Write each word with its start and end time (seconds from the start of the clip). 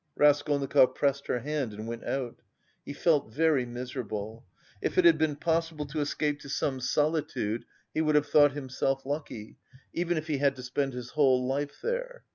Raskolnikov 0.15 0.95
pressed 0.95 1.27
her 1.27 1.41
hand 1.41 1.73
and 1.73 1.87
went 1.87 2.03
out. 2.05 2.41
He 2.83 2.91
felt 2.91 3.31
very 3.31 3.67
miserable. 3.67 4.43
If 4.81 4.97
it 4.97 5.05
had 5.05 5.19
been 5.19 5.35
possible 5.35 5.85
to 5.85 5.99
escape 5.99 6.39
to 6.39 6.49
some 6.49 6.79
solitude, 6.79 7.65
he 7.93 8.01
would 8.01 8.15
have 8.15 8.25
thought 8.25 8.53
himself 8.53 9.05
lucky, 9.05 9.57
even 9.93 10.17
if 10.17 10.25
he 10.25 10.39
had 10.39 10.55
to 10.55 10.63
spend 10.63 10.93
his 10.93 11.11
whole 11.11 11.45
life 11.47 11.81
there. 11.83 12.23